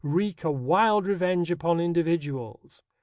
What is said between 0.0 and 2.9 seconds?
wreak a wild revenge upon individuals."